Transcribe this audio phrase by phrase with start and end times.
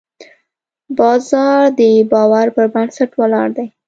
[0.97, 3.67] بازار د باور پر بنسټ ولاړ دی.